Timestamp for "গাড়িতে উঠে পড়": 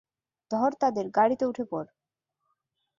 1.07-1.87